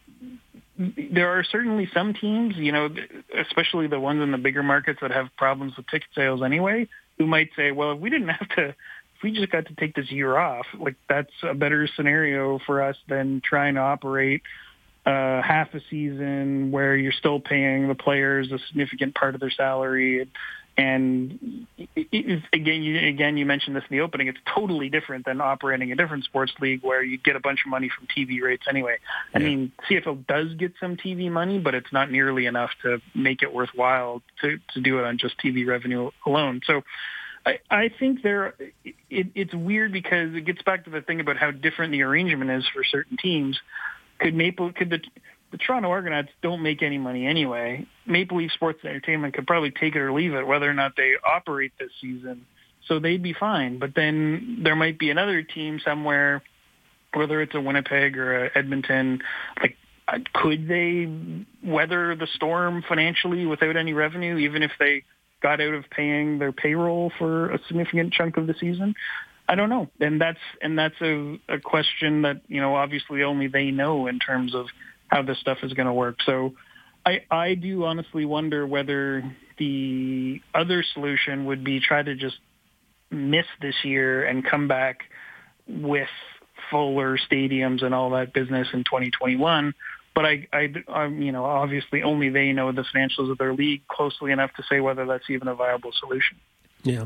there 1.11 1.37
are 1.37 1.43
certainly 1.43 1.89
some 1.93 2.13
teams, 2.13 2.55
you 2.57 2.71
know, 2.71 2.89
especially 3.37 3.87
the 3.87 3.99
ones 3.99 4.21
in 4.21 4.31
the 4.31 4.37
bigger 4.37 4.63
markets 4.63 4.99
that 5.01 5.11
have 5.11 5.27
problems 5.37 5.73
with 5.77 5.87
ticket 5.87 6.09
sales 6.15 6.41
anyway, 6.41 6.87
who 7.17 7.27
might 7.27 7.49
say, 7.55 7.71
well, 7.71 7.91
if 7.91 7.99
we 7.99 8.09
didn't 8.09 8.29
have 8.29 8.49
to, 8.49 8.69
if 8.69 9.23
we 9.23 9.31
just 9.31 9.51
got 9.51 9.67
to 9.67 9.75
take 9.75 9.95
this 9.95 10.11
year 10.11 10.37
off, 10.37 10.65
like 10.79 10.95
that's 11.07 11.31
a 11.43 11.53
better 11.53 11.87
scenario 11.95 12.59
for 12.65 12.81
us 12.81 12.95
than 13.07 13.41
trying 13.43 13.75
to 13.75 13.81
operate 13.81 14.41
uh, 15.05 15.41
half 15.41 15.73
a 15.73 15.81
season 15.89 16.71
where 16.71 16.95
you're 16.95 17.11
still 17.11 17.39
paying 17.39 17.87
the 17.87 17.95
players 17.95 18.51
a 18.51 18.59
significant 18.67 19.15
part 19.15 19.33
of 19.33 19.41
their 19.41 19.51
salary 19.51 20.27
And 20.77 21.67
again, 22.53 22.81
you, 22.81 23.07
again, 23.07 23.37
you 23.37 23.45
mentioned 23.45 23.75
this 23.75 23.83
in 23.89 23.97
the 23.97 24.01
opening. 24.01 24.27
It's 24.27 24.39
totally 24.53 24.89
different 24.89 25.25
than 25.25 25.41
operating 25.41 25.91
a 25.91 25.95
different 25.95 26.23
sports 26.23 26.53
league 26.61 26.81
where 26.81 27.03
you 27.03 27.17
get 27.17 27.35
a 27.35 27.39
bunch 27.39 27.59
of 27.65 27.69
money 27.69 27.89
from 27.89 28.07
TV 28.07 28.41
rates 28.41 28.63
anyway. 28.69 28.97
I 29.33 29.39
mean, 29.39 29.71
CFL 29.89 30.25
does 30.27 30.53
get 30.53 30.73
some 30.79 30.95
TV 30.95 31.29
money, 31.29 31.59
but 31.59 31.75
it's 31.75 31.91
not 31.91 32.09
nearly 32.09 32.45
enough 32.45 32.71
to 32.83 33.01
make 33.13 33.41
it 33.41 33.53
worthwhile 33.53 34.21
to 34.41 34.59
to 34.73 34.81
do 34.81 34.99
it 34.99 35.05
on 35.05 35.17
just 35.17 35.37
TV 35.39 35.67
revenue 35.67 36.11
alone. 36.25 36.61
So. 36.65 36.81
I, 37.43 37.57
I 37.71 37.89
think 37.97 38.21
there, 38.21 38.53
it, 38.83 39.27
it's 39.33 39.51
weird 39.51 39.91
because 39.91 40.35
it 40.35 40.45
gets 40.45 40.61
back 40.61 40.85
to 40.85 40.91
the 40.91 41.01
thing 41.01 41.19
about 41.19 41.37
how 41.37 41.49
different 41.49 41.91
the 41.91 42.03
arrangement 42.03 42.51
is 42.51 42.63
for 42.71 42.83
certain 42.83 43.17
teams. 43.17 43.59
Could 44.19 44.35
Maple, 44.35 44.71
could 44.71 44.91
the 44.91 44.99
the 45.51 45.57
Toronto 45.57 45.89
Argonauts 45.89 46.29
don't 46.41 46.63
make 46.63 46.81
any 46.81 46.97
money 46.97 47.27
anyway. 47.27 47.85
Maple 48.05 48.37
Leaf 48.37 48.51
Sports 48.53 48.79
Entertainment 48.83 49.33
could 49.33 49.45
probably 49.45 49.71
take 49.71 49.95
it 49.95 49.99
or 49.99 50.11
leave 50.13 50.33
it, 50.33 50.47
whether 50.47 50.69
or 50.69 50.73
not 50.73 50.93
they 50.95 51.13
operate 51.25 51.73
this 51.79 51.91
season. 51.99 52.45
So 52.87 52.99
they'd 52.99 53.21
be 53.21 53.33
fine. 53.33 53.77
But 53.77 53.93
then 53.95 54.61
there 54.63 54.75
might 54.75 54.97
be 54.97 55.09
another 55.09 55.43
team 55.43 55.79
somewhere, 55.83 56.41
whether 57.13 57.41
it's 57.41 57.53
a 57.53 57.61
Winnipeg 57.61 58.17
or 58.17 58.45
a 58.45 58.57
Edmonton, 58.57 59.21
like 59.59 59.77
uh, 60.07 60.19
could 60.33 60.67
they 60.67 61.09
weather 61.63 62.15
the 62.15 62.27
storm 62.35 62.83
financially 62.87 63.45
without 63.45 63.77
any 63.77 63.93
revenue, 63.93 64.37
even 64.37 64.63
if 64.63 64.71
they 64.79 65.03
got 65.41 65.61
out 65.61 65.73
of 65.73 65.89
paying 65.89 66.39
their 66.39 66.51
payroll 66.51 67.11
for 67.17 67.51
a 67.51 67.59
significant 67.67 68.13
chunk 68.13 68.37
of 68.37 68.47
the 68.47 68.55
season? 68.59 68.95
I 69.47 69.55
don't 69.55 69.69
know, 69.69 69.89
and 69.99 70.19
that's 70.21 70.39
and 70.61 70.77
that's 70.79 70.99
a, 71.01 71.39
a 71.49 71.59
question 71.59 72.21
that 72.21 72.41
you 72.47 72.61
know 72.61 72.75
obviously 72.75 73.23
only 73.23 73.47
they 73.47 73.71
know 73.71 74.07
in 74.07 74.19
terms 74.19 74.55
of 74.55 74.67
how 75.11 75.21
this 75.21 75.39
stuff 75.39 75.57
is 75.61 75.73
going 75.73 75.87
to 75.87 75.93
work. 75.93 76.17
So 76.25 76.53
I, 77.05 77.23
I 77.29 77.55
do 77.55 77.83
honestly 77.83 78.25
wonder 78.25 78.65
whether 78.65 79.23
the 79.57 80.41
other 80.55 80.83
solution 80.93 81.45
would 81.45 81.63
be 81.63 81.79
try 81.79 82.01
to 82.01 82.15
just 82.15 82.37
miss 83.11 83.45
this 83.61 83.75
year 83.83 84.23
and 84.23 84.43
come 84.45 84.67
back 84.67 85.01
with 85.67 86.07
fuller 86.69 87.17
stadiums 87.17 87.83
and 87.83 87.93
all 87.93 88.11
that 88.11 88.33
business 88.33 88.67
in 88.73 88.83
2021. 88.85 89.73
But 90.15 90.25
I, 90.25 90.47
I, 90.53 90.73
I, 90.87 91.05
you 91.07 91.31
know, 91.31 91.45
obviously 91.45 92.03
only 92.03 92.29
they 92.29 92.53
know 92.53 92.71
the 92.71 92.85
financials 92.95 93.31
of 93.31 93.37
their 93.37 93.53
league 93.53 93.87
closely 93.87 94.31
enough 94.31 94.51
to 94.55 94.63
say 94.69 94.79
whether 94.79 95.05
that's 95.05 95.29
even 95.29 95.47
a 95.47 95.55
viable 95.55 95.91
solution. 95.99 96.37
Yeah. 96.83 97.05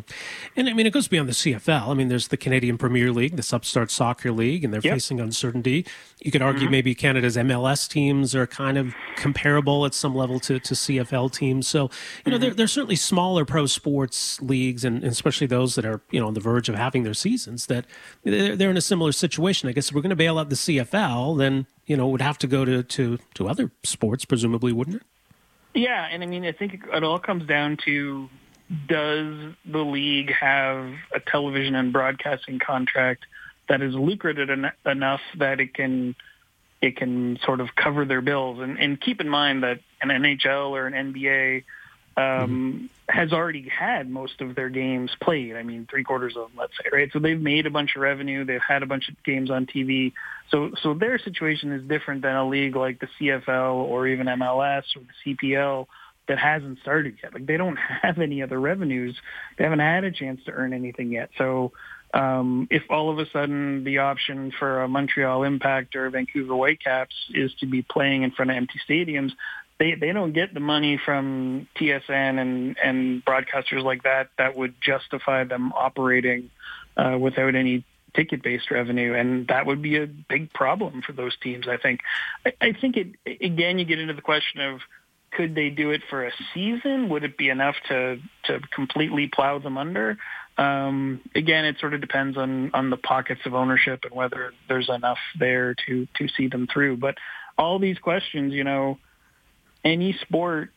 And 0.55 0.69
I 0.69 0.73
mean, 0.73 0.85
it 0.85 0.93
goes 0.93 1.07
beyond 1.07 1.27
the 1.27 1.33
CFL. 1.33 1.89
I 1.89 1.93
mean, 1.93 2.07
there's 2.07 2.29
the 2.29 2.37
Canadian 2.37 2.77
Premier 2.77 3.11
League, 3.11 3.35
this 3.35 3.51
upstart 3.51 3.91
soccer 3.91 4.31
league, 4.31 4.63
and 4.63 4.73
they're 4.73 4.81
yep. 4.81 4.93
facing 4.93 5.19
uncertainty. 5.19 5.85
You 6.21 6.31
could 6.31 6.41
argue 6.41 6.63
mm-hmm. 6.63 6.71
maybe 6.71 6.95
Canada's 6.95 7.35
MLS 7.35 7.89
teams 7.89 8.33
are 8.35 8.47
kind 8.47 8.77
of 8.77 8.93
comparable 9.17 9.85
at 9.85 9.93
some 9.93 10.15
level 10.15 10.39
to, 10.41 10.59
to 10.59 10.73
CFL 10.73 11.31
teams. 11.33 11.67
So, 11.67 11.89
you 12.25 12.31
know, 12.31 12.37
mm-hmm. 12.37 12.55
there's 12.55 12.71
certainly 12.71 12.95
smaller 12.95 13.43
pro 13.43 13.65
sports 13.65 14.41
leagues, 14.41 14.85
and, 14.85 15.03
and, 15.03 15.11
especially 15.11 15.47
those 15.47 15.75
that 15.75 15.85
are, 15.85 16.01
you 16.09 16.19
know, 16.21 16.27
on 16.27 16.35
the 16.35 16.39
verge 16.39 16.69
of 16.69 16.75
having 16.75 17.03
their 17.03 17.13
seasons, 17.13 17.65
that 17.65 17.85
they're, 18.23 18.55
they're 18.55 18.71
in 18.71 18.77
a 18.77 18.81
similar 18.81 19.11
situation. 19.11 19.67
I 19.67 19.73
guess 19.73 19.89
if 19.89 19.95
we're 19.95 20.01
going 20.01 20.09
to 20.11 20.15
bail 20.15 20.39
out 20.39 20.49
the 20.49 20.55
CFL, 20.55 21.37
then, 21.37 21.67
you 21.85 21.97
know, 21.97 22.07
it 22.07 22.11
would 22.11 22.21
have 22.21 22.37
to 22.39 22.47
go 22.47 22.63
to, 22.63 22.81
to, 22.81 23.19
to 23.33 23.47
other 23.49 23.71
sports, 23.83 24.23
presumably, 24.23 24.71
wouldn't 24.71 24.97
it? 24.97 25.03
Yeah. 25.73 26.07
And 26.09 26.23
I 26.23 26.27
mean, 26.27 26.45
I 26.45 26.53
think 26.53 26.81
it 26.93 27.03
all 27.03 27.19
comes 27.19 27.45
down 27.45 27.77
to 27.83 28.29
does 28.87 29.53
the 29.65 29.83
league 29.83 30.31
have 30.31 30.91
a 31.13 31.19
television 31.19 31.75
and 31.75 31.93
broadcasting 31.93 32.59
contract 32.59 33.25
that 33.69 33.81
is 33.81 33.93
lucrative 33.93 34.49
en- 34.49 34.71
enough 34.85 35.21
that 35.37 35.59
it 35.59 35.73
can 35.73 36.15
it 36.81 36.97
can 36.97 37.39
sort 37.43 37.61
of 37.61 37.69
cover 37.75 38.05
their 38.05 38.21
bills 38.21 38.59
and, 38.59 38.77
and 38.77 38.99
keep 38.99 39.21
in 39.21 39.29
mind 39.29 39.63
that 39.63 39.79
an 40.01 40.09
NHL 40.09 40.71
or 40.71 40.87
an 40.87 41.13
NBA 41.13 41.63
um, 42.17 42.23
mm-hmm. 42.23 42.85
has 43.09 43.33
already 43.33 43.67
had 43.67 44.09
most 44.09 44.39
of 44.41 44.55
their 44.55 44.69
games 44.69 45.11
played. 45.21 45.55
I 45.55 45.63
mean, 45.63 45.87
three 45.89 46.03
quarters 46.03 46.35
of 46.37 46.49
them, 46.49 46.57
let's 46.57 46.73
say, 46.77 46.89
right? 46.91 47.09
So 47.11 47.19
they've 47.19 47.39
made 47.39 47.65
a 47.65 47.69
bunch 47.69 47.95
of 47.95 48.01
revenue. 48.01 48.45
They've 48.45 48.61
had 48.61 48.83
a 48.83 48.85
bunch 48.85 49.09
of 49.09 49.21
games 49.23 49.49
on 49.49 49.65
TV. 49.65 50.13
So, 50.51 50.71
so 50.81 50.93
their 50.93 51.17
situation 51.17 51.71
is 51.71 51.83
different 51.83 52.21
than 52.21 52.35
a 52.35 52.47
league 52.47 52.75
like 52.75 52.99
the 52.99 53.07
CFL 53.19 53.73
or 53.73 54.07
even 54.07 54.27
MLS 54.27 54.83
or 54.95 55.01
the 55.01 55.35
CPL, 55.35 55.87
that 56.27 56.39
hasn't 56.39 56.79
started 56.79 57.17
yet. 57.21 57.33
Like 57.33 57.45
they 57.45 57.57
don't 57.57 57.77
have 58.01 58.19
any 58.19 58.41
other 58.41 58.59
revenues. 58.59 59.15
They 59.57 59.63
haven't 59.63 59.79
had 59.79 60.03
a 60.03 60.11
chance 60.11 60.41
to 60.45 60.51
earn 60.51 60.73
anything 60.73 61.11
yet. 61.11 61.29
So 61.37 61.71
um, 62.13 62.67
if 62.71 62.83
all 62.89 63.09
of 63.09 63.19
a 63.19 63.29
sudden 63.31 63.83
the 63.83 63.99
option 63.99 64.51
for 64.57 64.83
a 64.83 64.87
Montreal 64.87 65.43
Impact 65.43 65.95
or 65.95 66.09
Vancouver 66.09 66.55
Whitecaps 66.55 67.15
is 67.33 67.53
to 67.59 67.65
be 67.65 67.81
playing 67.81 68.23
in 68.23 68.31
front 68.31 68.51
of 68.51 68.57
empty 68.57 68.79
stadiums, 68.87 69.31
they 69.77 69.95
they 69.95 70.13
don't 70.13 70.31
get 70.31 70.53
the 70.53 70.61
money 70.61 70.99
from 71.03 71.67
TSN 71.75 72.39
and 72.39 72.77
and 72.81 73.25
broadcasters 73.25 73.83
like 73.83 74.03
that 74.03 74.29
that 74.37 74.55
would 74.55 74.75
justify 74.81 75.43
them 75.43 75.73
operating 75.73 76.49
uh, 76.95 77.17
without 77.19 77.55
any 77.55 77.83
ticket-based 78.15 78.71
revenue, 78.71 79.13
and 79.13 79.47
that 79.49 79.65
would 79.65 79.81
be 79.81 79.97
a 79.97 80.07
big 80.07 80.51
problem 80.53 81.01
for 81.05 81.11
those 81.11 81.35
teams. 81.41 81.67
I 81.67 81.77
think. 81.77 81.99
I, 82.45 82.53
I 82.61 82.73
think 82.79 82.95
it 82.97 83.07
again. 83.41 83.77
You 83.77 83.85
get 83.85 83.99
into 83.99 84.13
the 84.13 84.21
question 84.21 84.61
of 84.61 84.79
could 85.35 85.55
they 85.55 85.69
do 85.69 85.91
it 85.91 86.01
for 86.09 86.25
a 86.25 86.31
season? 86.53 87.09
Would 87.09 87.23
it 87.23 87.37
be 87.37 87.49
enough 87.49 87.75
to 87.89 88.19
to 88.45 88.59
completely 88.73 89.27
plow 89.27 89.59
them 89.59 89.77
under? 89.77 90.17
Um, 90.57 91.21
again, 91.35 91.65
it 91.65 91.77
sort 91.79 91.93
of 91.93 92.01
depends 92.01 92.37
on 92.37 92.71
on 92.73 92.89
the 92.89 92.97
pockets 92.97 93.41
of 93.45 93.53
ownership 93.53 94.05
and 94.05 94.13
whether 94.13 94.53
there's 94.67 94.89
enough 94.89 95.17
there 95.37 95.75
to 95.87 96.07
to 96.17 96.27
see 96.29 96.47
them 96.47 96.67
through. 96.71 96.97
But 96.97 97.15
all 97.57 97.79
these 97.79 97.97
questions, 97.99 98.53
you 98.53 98.63
know, 98.63 98.97
any 99.83 100.13
sport 100.21 100.71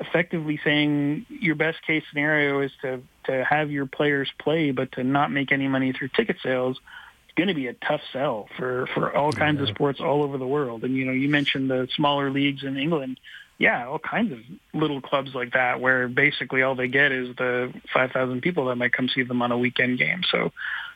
effectively 0.00 0.58
saying 0.64 1.26
your 1.28 1.54
best 1.54 1.82
case 1.86 2.02
scenario 2.08 2.60
is 2.60 2.70
to 2.80 3.02
to 3.24 3.44
have 3.44 3.70
your 3.70 3.86
players 3.86 4.30
play, 4.40 4.70
but 4.70 4.92
to 4.92 5.04
not 5.04 5.30
make 5.30 5.52
any 5.52 5.68
money 5.68 5.92
through 5.92 6.08
ticket 6.08 6.36
sales. 6.42 6.80
It's 7.26 7.36
going 7.36 7.48
to 7.48 7.54
be 7.54 7.66
a 7.66 7.74
tough 7.74 8.00
sell 8.12 8.48
for 8.56 8.86
for 8.94 9.14
all 9.14 9.32
kinds 9.32 9.58
yeah. 9.58 9.64
of 9.64 9.68
sports 9.68 10.00
all 10.00 10.22
over 10.22 10.38
the 10.38 10.46
world. 10.46 10.84
And 10.84 10.96
you 10.96 11.04
know, 11.04 11.12
you 11.12 11.28
mentioned 11.28 11.70
the 11.70 11.88
smaller 11.94 12.30
leagues 12.30 12.62
in 12.64 12.78
England 12.78 13.18
yeah, 13.62 13.86
all 13.86 14.00
kinds 14.00 14.32
of 14.32 14.40
little 14.74 15.00
clubs 15.00 15.36
like 15.36 15.52
that 15.52 15.80
where 15.80 16.08
basically 16.08 16.62
all 16.62 16.74
they 16.74 16.88
get 16.88 17.12
is 17.12 17.28
the 17.36 17.72
5,000 17.94 18.40
people 18.40 18.66
that 18.66 18.74
might 18.74 18.92
come 18.92 19.08
see 19.08 19.22
them 19.22 19.40
on 19.40 19.52
a 19.52 19.56
weekend 19.56 20.00
game. 20.00 20.22
So, 20.32 20.50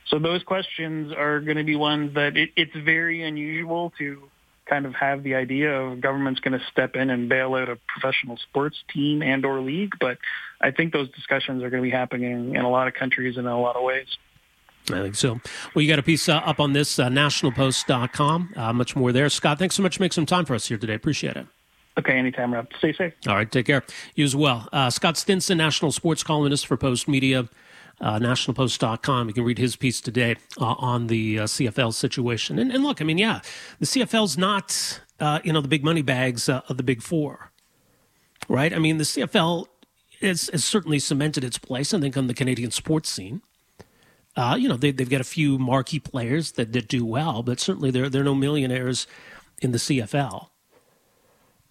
so 0.08 0.18
those 0.18 0.42
questions 0.42 1.12
are 1.12 1.38
going 1.38 1.58
to 1.58 1.62
be 1.62 1.76
ones 1.76 2.14
that 2.16 2.36
it, 2.36 2.50
it's 2.56 2.74
very 2.74 3.22
unusual 3.22 3.92
to 3.98 4.28
kind 4.68 4.84
of 4.84 4.94
have 4.94 5.22
the 5.22 5.36
idea 5.36 5.80
of 5.80 6.00
government's 6.00 6.40
going 6.40 6.58
to 6.58 6.66
step 6.72 6.96
in 6.96 7.08
and 7.08 7.28
bail 7.28 7.54
out 7.54 7.68
a 7.68 7.78
professional 7.86 8.36
sports 8.36 8.76
team 8.92 9.22
and 9.22 9.46
or 9.46 9.60
league. 9.60 9.92
But 10.00 10.18
I 10.60 10.72
think 10.72 10.92
those 10.92 11.08
discussions 11.12 11.62
are 11.62 11.70
going 11.70 11.84
to 11.84 11.88
be 11.88 11.94
happening 11.94 12.56
in 12.56 12.62
a 12.62 12.68
lot 12.68 12.88
of 12.88 12.94
countries 12.94 13.36
and 13.36 13.46
in 13.46 13.52
a 13.52 13.60
lot 13.60 13.76
of 13.76 13.84
ways. 13.84 14.08
I 14.90 15.02
think 15.02 15.14
so. 15.14 15.40
Well, 15.72 15.82
you 15.82 15.88
got 15.88 16.00
a 16.00 16.02
piece 16.02 16.28
uh, 16.28 16.38
up 16.38 16.58
on 16.58 16.72
this, 16.72 16.98
uh, 16.98 17.08
nationalpost.com. 17.10 18.54
Uh, 18.56 18.72
much 18.72 18.96
more 18.96 19.12
there. 19.12 19.28
Scott, 19.28 19.60
thanks 19.60 19.76
so 19.76 19.84
much 19.84 19.98
for 19.98 20.02
making 20.02 20.14
some 20.14 20.26
time 20.26 20.44
for 20.44 20.56
us 20.56 20.66
here 20.66 20.78
today. 20.78 20.94
Appreciate 20.94 21.36
it. 21.36 21.46
Okay, 21.98 22.18
anytime, 22.18 22.52
Rob. 22.52 22.68
Stay 22.78 22.92
safe. 22.92 23.14
All 23.26 23.34
right, 23.34 23.50
take 23.50 23.66
care. 23.66 23.82
You 24.14 24.24
as 24.24 24.36
well. 24.36 24.68
Uh, 24.72 24.90
Scott 24.90 25.16
Stinson, 25.16 25.56
national 25.56 25.92
sports 25.92 26.22
columnist 26.22 26.66
for 26.66 26.76
Post 26.76 27.08
Media, 27.08 27.48
uh, 28.00 28.18
nationalpost.com. 28.18 29.28
You 29.28 29.34
can 29.34 29.44
read 29.44 29.56
his 29.56 29.76
piece 29.76 30.02
today 30.02 30.36
uh, 30.60 30.74
on 30.78 31.06
the 31.06 31.40
uh, 31.40 31.44
CFL 31.44 31.94
situation. 31.94 32.58
And, 32.58 32.70
and, 32.70 32.84
look, 32.84 33.00
I 33.00 33.04
mean, 33.04 33.16
yeah, 33.16 33.40
the 33.78 33.86
CFL's 33.86 34.36
not, 34.36 35.00
uh, 35.20 35.40
you 35.42 35.52
know, 35.54 35.62
the 35.62 35.68
big 35.68 35.82
money 35.82 36.02
bags 36.02 36.50
uh, 36.50 36.60
of 36.68 36.76
the 36.76 36.82
big 36.82 37.00
four, 37.00 37.50
right? 38.46 38.74
I 38.74 38.78
mean, 38.78 38.98
the 38.98 39.04
CFL 39.04 39.64
has, 40.20 40.50
has 40.52 40.64
certainly 40.64 40.98
cemented 40.98 41.44
its 41.44 41.56
place, 41.56 41.94
I 41.94 42.00
think, 42.00 42.18
on 42.18 42.26
the 42.26 42.34
Canadian 42.34 42.72
sports 42.72 43.08
scene. 43.08 43.40
You 44.36 44.68
know, 44.68 44.76
they, 44.76 44.88
have 44.88 45.08
got 45.08 45.22
a 45.22 45.24
few 45.24 45.58
marquee 45.58 45.98
players 45.98 46.52
that, 46.52 46.74
that 46.74 46.88
do 46.88 47.06
well, 47.06 47.42
but 47.42 47.58
certainly 47.58 47.90
there, 47.90 48.04
are 48.04 48.24
no 48.24 48.34
millionaires 48.34 49.06
in 49.62 49.72
the 49.72 49.78
CFL. 49.78 50.48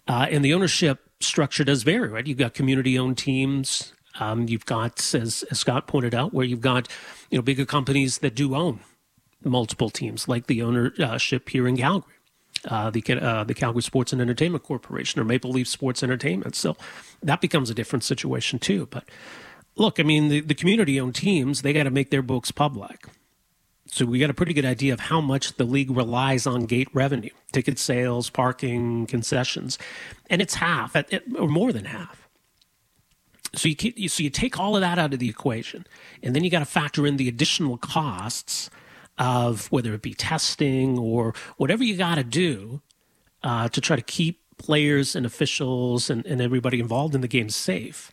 Uh, 0.08 0.26
and 0.30 0.44
the 0.44 0.54
ownership 0.54 1.00
structure 1.20 1.64
does 1.64 1.82
vary, 1.82 2.08
right? 2.08 2.26
You've 2.26 2.38
got 2.38 2.54
community 2.54 2.98
owned 2.98 3.18
teams. 3.18 3.92
Um, 4.18 4.48
you've 4.48 4.66
got, 4.66 5.14
as, 5.14 5.44
as 5.50 5.58
Scott 5.58 5.86
pointed 5.86 6.14
out, 6.14 6.32
where 6.32 6.44
you've 6.44 6.60
got 6.60 6.88
you 7.30 7.38
know 7.38 7.42
bigger 7.42 7.66
companies 7.66 8.18
that 8.18 8.34
do 8.34 8.54
own 8.54 8.80
multiple 9.44 9.90
teams, 9.90 10.28
like 10.28 10.46
the 10.46 10.62
ownership 10.62 11.48
here 11.48 11.68
in 11.68 11.76
Calgary, 11.76 12.12
uh, 12.68 12.90
the 12.90 13.02
uh, 13.20 13.44
the 13.44 13.54
Calgary 13.54 13.82
Sports 13.82 14.12
and 14.12 14.22
Entertainment 14.22 14.64
Corporation 14.64 15.20
or 15.20 15.24
Maple 15.24 15.50
Leaf 15.50 15.68
Sports 15.68 16.02
Entertainment. 16.02 16.54
So 16.54 16.76
that 17.22 17.40
becomes 17.40 17.70
a 17.70 17.74
different 17.74 18.04
situation 18.04 18.58
too. 18.58 18.86
But 18.90 19.04
look, 19.76 20.00
I 20.00 20.02
mean, 20.02 20.28
the, 20.28 20.40
the 20.40 20.54
community 20.54 21.00
owned 21.00 21.14
teams 21.14 21.62
they 21.62 21.72
got 21.72 21.84
to 21.84 21.90
make 21.90 22.10
their 22.10 22.22
books 22.22 22.50
public. 22.50 23.06
So 23.88 24.04
we 24.04 24.18
got 24.18 24.30
a 24.30 24.34
pretty 24.34 24.52
good 24.52 24.64
idea 24.64 24.92
of 24.92 25.00
how 25.00 25.20
much 25.20 25.54
the 25.54 25.64
league 25.64 25.90
relies 25.90 26.46
on 26.46 26.66
gate 26.66 26.88
revenue, 26.92 27.30
ticket 27.52 27.78
sales, 27.78 28.28
parking, 28.30 29.06
concessions, 29.06 29.78
and 30.28 30.42
it's 30.42 30.54
half, 30.54 30.96
or 31.38 31.48
more 31.48 31.72
than 31.72 31.84
half. 31.84 32.28
So 33.54 33.68
you 33.68 34.08
so 34.08 34.22
you 34.22 34.30
take 34.30 34.58
all 34.58 34.74
of 34.74 34.82
that 34.82 34.98
out 34.98 35.14
of 35.14 35.20
the 35.20 35.28
equation, 35.28 35.86
and 36.22 36.34
then 36.34 36.44
you 36.44 36.50
got 36.50 36.58
to 36.58 36.66
factor 36.66 37.06
in 37.06 37.16
the 37.16 37.28
additional 37.28 37.78
costs 37.78 38.70
of 39.18 39.66
whether 39.72 39.94
it 39.94 40.02
be 40.02 40.14
testing 40.14 40.98
or 40.98 41.32
whatever 41.56 41.82
you 41.82 41.96
got 41.96 42.16
to 42.16 42.24
do 42.24 42.82
uh, 43.42 43.68
to 43.68 43.80
try 43.80 43.96
to 43.96 44.02
keep 44.02 44.42
players 44.58 45.16
and 45.16 45.24
officials 45.24 46.10
and, 46.10 46.26
and 46.26 46.40
everybody 46.40 46.80
involved 46.80 47.14
in 47.14 47.20
the 47.20 47.28
game 47.28 47.48
safe. 47.48 48.12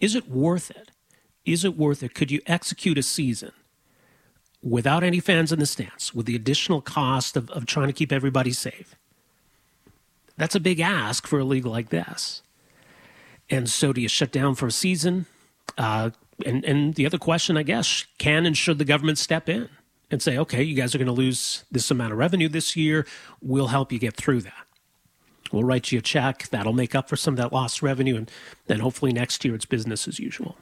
Is 0.00 0.14
it 0.14 0.28
worth 0.28 0.70
it? 0.70 0.90
Is 1.44 1.64
it 1.64 1.76
worth 1.76 2.02
it? 2.02 2.14
Could 2.14 2.30
you 2.30 2.40
execute 2.46 2.98
a 2.98 3.02
season 3.02 3.52
without 4.62 5.02
any 5.02 5.20
fans 5.20 5.52
in 5.52 5.58
the 5.58 5.66
stands, 5.66 6.14
with 6.14 6.26
the 6.26 6.36
additional 6.36 6.80
cost 6.80 7.36
of, 7.36 7.50
of 7.50 7.66
trying 7.66 7.86
to 7.86 7.92
keep 7.92 8.12
everybody 8.12 8.52
safe? 8.52 8.94
That's 10.36 10.54
a 10.54 10.60
big 10.60 10.80
ask 10.80 11.26
for 11.26 11.38
a 11.38 11.44
league 11.44 11.66
like 11.66 11.90
this. 11.90 12.42
And 13.50 13.68
so, 13.68 13.92
do 13.92 14.00
you 14.00 14.08
shut 14.08 14.32
down 14.32 14.54
for 14.54 14.68
a 14.68 14.72
season? 14.72 15.26
Uh, 15.76 16.10
and, 16.46 16.64
and 16.64 16.94
the 16.94 17.04
other 17.04 17.18
question, 17.18 17.56
I 17.56 17.62
guess, 17.62 18.06
can 18.18 18.46
and 18.46 18.56
should 18.56 18.78
the 18.78 18.84
government 18.84 19.18
step 19.18 19.48
in 19.48 19.68
and 20.10 20.22
say, 20.22 20.38
okay, 20.38 20.62
you 20.62 20.74
guys 20.74 20.94
are 20.94 20.98
going 20.98 21.06
to 21.06 21.12
lose 21.12 21.64
this 21.70 21.90
amount 21.90 22.12
of 22.12 22.18
revenue 22.18 22.48
this 22.48 22.76
year. 22.76 23.06
We'll 23.42 23.68
help 23.68 23.92
you 23.92 23.98
get 23.98 24.16
through 24.16 24.40
that. 24.42 24.66
We'll 25.52 25.64
write 25.64 25.90
you 25.90 25.98
a 25.98 26.02
check 26.02 26.48
that'll 26.48 26.72
make 26.72 26.94
up 26.94 27.08
for 27.08 27.16
some 27.16 27.34
of 27.34 27.38
that 27.38 27.52
lost 27.52 27.82
revenue. 27.82 28.16
And 28.16 28.30
then 28.66 28.80
hopefully 28.80 29.12
next 29.12 29.44
year 29.44 29.54
it's 29.54 29.66
business 29.66 30.06
as 30.06 30.18
usual. 30.18 30.56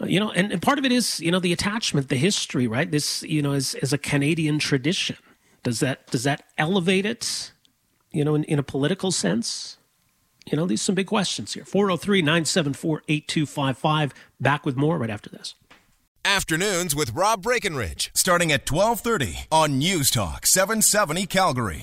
You 0.00 0.20
know, 0.20 0.30
and, 0.30 0.52
and 0.52 0.62
part 0.62 0.78
of 0.78 0.84
it 0.84 0.92
is, 0.92 1.20
you 1.20 1.30
know, 1.32 1.40
the 1.40 1.52
attachment, 1.52 2.08
the 2.08 2.16
history, 2.16 2.66
right? 2.66 2.90
This, 2.90 3.22
you 3.24 3.42
know, 3.42 3.52
is, 3.52 3.74
is 3.76 3.92
a 3.92 3.98
Canadian 3.98 4.58
tradition. 4.58 5.16
Does 5.64 5.80
that, 5.80 6.06
does 6.06 6.22
that 6.22 6.44
elevate 6.56 7.04
it, 7.04 7.52
you 8.12 8.24
know, 8.24 8.34
in, 8.34 8.44
in 8.44 8.58
a 8.58 8.62
political 8.62 9.10
sense? 9.10 9.76
You 10.46 10.56
know, 10.56 10.66
these 10.66 10.80
are 10.80 10.84
some 10.84 10.94
big 10.94 11.08
questions 11.08 11.54
here. 11.54 11.64
403 11.64 12.22
974 12.22 13.02
8255. 13.08 14.14
Back 14.40 14.64
with 14.64 14.76
more 14.76 14.98
right 14.98 15.10
after 15.10 15.30
this. 15.30 15.54
Afternoons 16.24 16.94
with 16.94 17.14
Rob 17.14 17.42
Breckenridge, 17.42 18.10
starting 18.14 18.52
at 18.52 18.70
1230 18.70 19.46
on 19.50 19.78
News 19.78 20.10
Talk 20.10 20.46
770 20.46 21.26
Calgary. 21.26 21.76